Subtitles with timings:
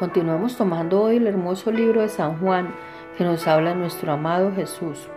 [0.00, 2.74] Continuamos tomando hoy el hermoso libro de San Juan
[3.18, 5.10] que nos habla nuestro amado Jesús.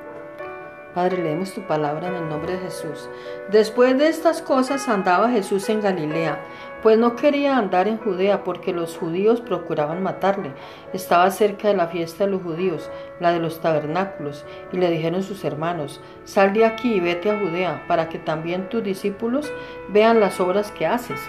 [0.94, 3.10] Padre, leemos tu palabra en el nombre de Jesús.
[3.50, 6.38] Después de estas cosas andaba Jesús en Galilea,
[6.82, 10.52] pues no quería andar en Judea porque los judíos procuraban matarle.
[10.92, 12.92] Estaba cerca de la fiesta de los judíos,
[13.22, 17.40] la de los tabernáculos, y le dijeron sus hermanos, sal de aquí y vete a
[17.40, 19.50] Judea, para que también tus discípulos
[19.88, 21.22] vean las obras que haces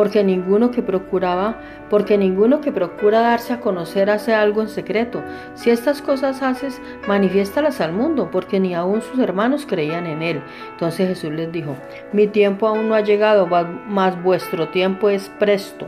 [0.00, 1.60] porque ninguno que procuraba,
[1.90, 5.22] porque ninguno que procura darse a conocer hace algo en secreto.
[5.54, 10.40] Si estas cosas haces, manifiéstalas al mundo, porque ni aun sus hermanos creían en él.
[10.70, 11.76] Entonces Jesús les dijo,
[12.14, 15.86] mi tiempo aún no ha llegado, mas vuestro tiempo es presto.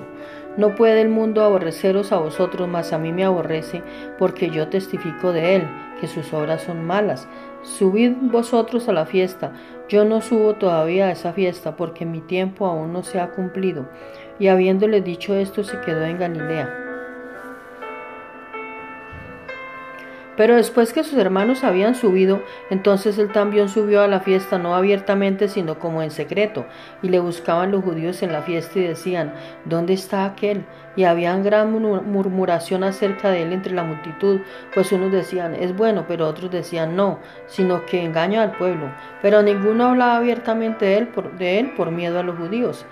[0.57, 3.83] No puede el mundo aborreceros a vosotros, mas a mí me aborrece,
[4.19, 5.69] porque yo testifico de él,
[6.01, 7.27] que sus obras son malas.
[7.63, 9.53] Subid vosotros a la fiesta.
[9.89, 13.89] Yo no subo todavía a esa fiesta, porque mi tiempo aún no se ha cumplido.
[14.39, 16.82] Y habiéndole dicho esto, se quedó en Galilea.
[20.37, 24.75] Pero después que sus hermanos habían subido, entonces él también subió a la fiesta, no
[24.75, 26.65] abiertamente, sino como en secreto.
[27.03, 29.35] Y le buscaban los judíos en la fiesta y decían,
[29.67, 30.65] ¿dónde está aquel?
[30.97, 34.41] Y habían gran murmuración acerca de él entre la multitud,
[34.75, 38.91] pues unos decían, es bueno, pero otros decían, no, sino que engaña al pueblo.
[39.21, 42.87] Pero ninguno hablaba abiertamente de él por miedo a los judíos.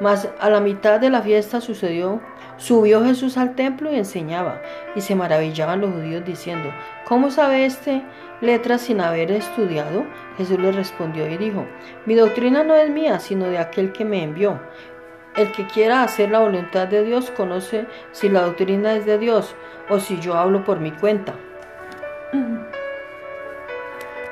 [0.00, 2.20] Mas a la mitad de la fiesta sucedió,
[2.56, 4.60] subió Jesús al templo y enseñaba,
[4.94, 6.70] y se maravillaban los judíos diciendo,
[7.04, 8.02] ¿cómo sabe este
[8.40, 10.04] letras sin haber estudiado?
[10.38, 11.66] Jesús le respondió y dijo,
[12.06, 14.58] mi doctrina no es mía, sino de aquel que me envió.
[15.36, 19.54] El que quiera hacer la voluntad de Dios conoce si la doctrina es de Dios
[19.88, 21.34] o si yo hablo por mi cuenta.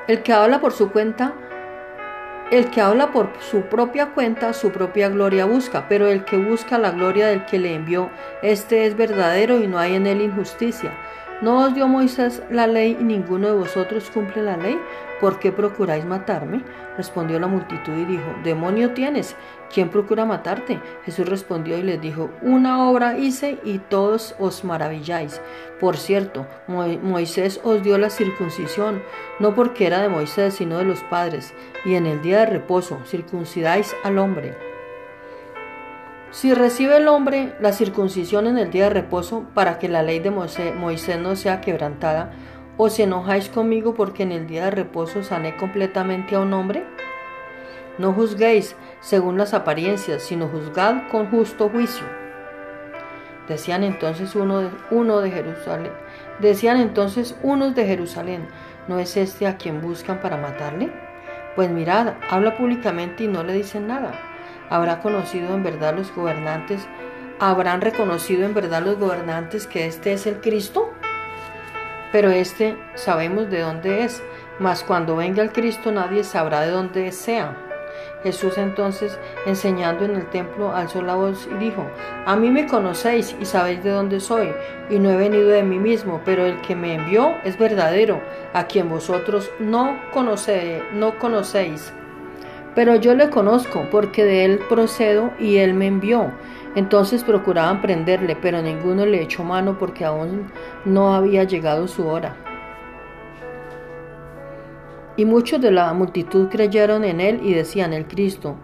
[0.08, 1.34] El que habla por su cuenta
[2.51, 6.79] el que habla por su propia cuenta, su propia gloria busca, pero el que busca
[6.79, 8.11] la gloria del que le envió,
[8.43, 10.93] este es verdadero y no hay en él injusticia.
[11.41, 14.77] ¿No os dio Moisés la ley y ninguno de vosotros cumple la ley?
[15.20, 16.64] ¿Por qué procuráis matarme?
[16.96, 19.36] Respondió la multitud y dijo, Demonio tienes,
[19.73, 20.80] ¿quién procura matarte?
[21.05, 25.40] Jesús respondió y les dijo, Una obra hice y todos os maravilláis.
[25.79, 29.01] Por cierto, Moisés os dio la circuncisión,
[29.39, 32.98] no porque era de Moisés, sino de los padres, y en el día de reposo
[33.07, 34.67] circuncidáis al hombre.
[36.30, 40.18] Si recibe el hombre la circuncisión en el día de reposo para que la ley
[40.18, 42.33] de Moisés no sea quebrantada,
[42.77, 46.84] ¿os enojáis conmigo porque en el día de reposo sané completamente a un hombre?
[47.96, 52.05] No juzguéis según las apariencias, sino juzgad con justo juicio.
[53.48, 55.92] Decían entonces uno de, uno de Jerusalén,
[56.40, 58.46] decían entonces unos de Jerusalén,
[58.86, 60.92] ¿no es este a quien buscan para matarle?
[61.56, 64.27] Pues mirad, habla públicamente y no le dicen nada.
[64.70, 66.86] ¿Habrá conocido en verdad los gobernantes?
[67.40, 70.92] ¿Habrán reconocido en verdad los gobernantes que este es el Cristo?
[72.12, 74.23] Pero este sabemos de dónde es,
[74.58, 77.57] mas cuando venga el Cristo nadie sabrá de dónde sea.
[78.23, 81.86] Jesús entonces, enseñando en el templo, alzó la voz y dijo,
[82.27, 84.52] A mí me conocéis y sabéis de dónde soy,
[84.90, 88.20] y no he venido de mí mismo, pero el que me envió es verdadero,
[88.52, 89.96] a quien vosotros no,
[90.95, 91.92] no conocéis
[92.78, 96.30] pero yo le conozco porque de él procedo y él me envió.
[96.77, 100.52] Entonces procuraban prenderle, pero ninguno le echó mano porque aún
[100.84, 102.36] no había llegado su hora.
[105.16, 108.55] Y muchos de la multitud creyeron en él y decían, el Cristo,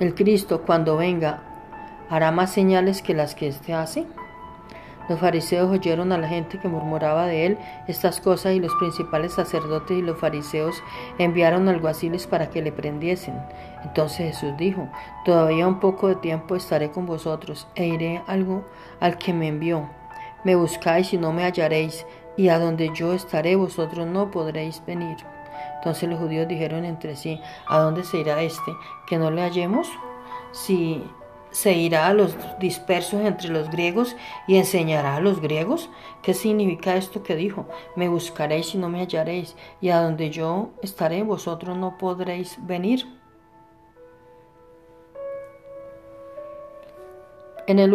[0.00, 1.42] el Cristo cuando venga,
[2.10, 4.04] hará más señales que las que éste hace.
[5.12, 9.34] Los fariseos oyeron a la gente que murmuraba de él estas cosas y los principales
[9.34, 10.82] sacerdotes y los fariseos
[11.18, 13.38] enviaron alguaciles para que le prendiesen.
[13.84, 14.88] Entonces Jesús dijo,
[15.26, 18.64] todavía un poco de tiempo estaré con vosotros e iré algo
[19.00, 19.86] al que me envió.
[20.44, 22.06] Me buscáis y no me hallaréis,
[22.38, 25.18] y a donde yo estaré vosotros no podréis venir.
[25.74, 28.74] Entonces los judíos dijeron entre sí, ¿a dónde se irá este?
[29.06, 29.90] ¿Que no le hallemos?
[30.52, 31.04] Si
[31.52, 34.16] se irá a los dispersos entre los griegos
[34.48, 35.88] y enseñará a los griegos.
[36.22, 37.68] ¿Qué significa esto que dijo?
[37.94, 43.06] Me buscaréis y no me hallaréis, y a donde yo estaré vosotros no podréis venir.
[47.66, 47.94] En el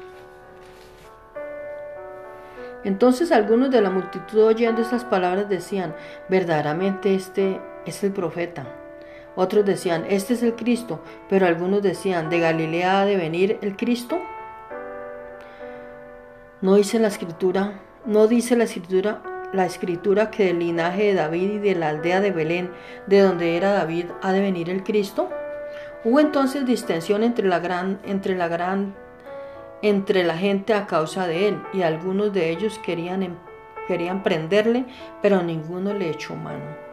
[2.83, 5.95] Entonces algunos de la multitud oyendo estas palabras decían,
[6.29, 8.65] verdaderamente este es el profeta.
[9.35, 13.77] Otros decían, este es el Cristo, pero algunos decían, ¿de Galilea ha de venir el
[13.77, 14.19] Cristo?
[16.61, 19.21] No dice la escritura, no dice la escritura,
[19.53, 22.71] la escritura que del linaje de David y de la aldea de Belén,
[23.07, 25.29] de donde era David, ha de venir el Cristo.
[26.03, 28.95] Hubo entonces distensión entre la gran, entre la gran
[29.81, 33.35] entre la gente a causa de él, y algunos de ellos querían, em,
[33.87, 34.85] querían prenderle,
[35.21, 36.91] pero ninguno le echó mano.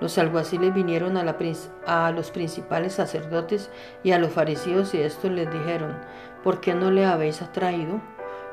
[0.00, 3.70] Los alguaciles vinieron a, los principales sacerdotes
[4.04, 5.98] y a los fariseos y estos les dijeron,
[6.44, 8.00] ¿por qué no le habéis atraído?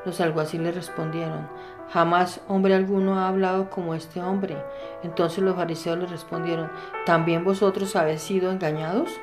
[0.04, 1.48] Los alguaciles respondieron,
[1.92, 4.56] jamás hombre alguno ha hablado como este hombre.
[5.04, 6.68] Entonces los fariseos le respondieron,
[7.04, 9.20] ¿también vosotros habéis sido engañados?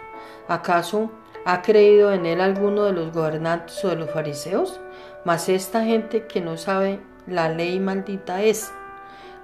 [0.48, 1.12] ¿Acaso
[1.46, 4.80] ¿Ha creído en él alguno de los gobernantes o de los fariseos?
[5.26, 8.72] Mas esta gente que no sabe la ley maldita es.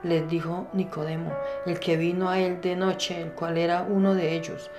[0.01, 1.33] Les dijo Nicodemo,
[1.65, 4.71] el que vino a él de noche, el cual era uno de ellos.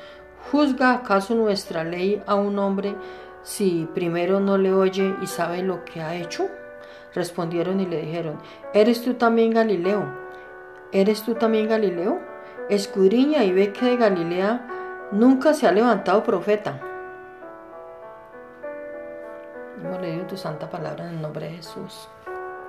[0.50, 2.94] ¿Juzga acaso nuestra ley a un hombre
[3.42, 6.48] si primero no le oye y sabe lo que ha hecho?
[7.14, 8.38] Respondieron y le dijeron,
[8.72, 10.06] ¿eres tú también Galileo?
[10.90, 12.18] ¿Eres tú también Galileo?
[12.70, 16.80] Escudriña y ve que de Galilea nunca se ha levantado profeta.
[20.30, 22.08] Tu santa palabra en el nombre de Jesús.